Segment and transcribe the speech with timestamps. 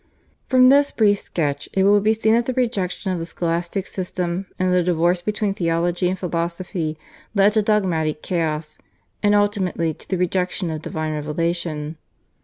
[0.47, 4.47] From this brief sketch it will be seen that the rejection of the Scholastic System
[4.57, 6.97] and the divorce between theology and philosophy
[7.35, 8.79] led to dogmatic chaos,
[9.21, 11.97] and ultimately to the rejection of divine revelation.